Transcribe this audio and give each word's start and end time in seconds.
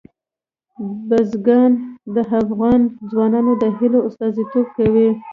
بزګان 1.07 1.71
د 2.13 2.15
افغان 2.41 2.81
ځوانانو 3.09 3.51
د 3.61 3.63
هیلو 3.77 3.99
استازیتوب 4.07 4.65
کوي. 4.77 5.09